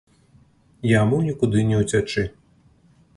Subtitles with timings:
[0.91, 2.23] Яму нікуды не ўцячы.